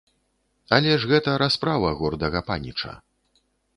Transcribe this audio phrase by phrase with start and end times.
[0.77, 2.91] Але ж гэта расправа гордага паніча.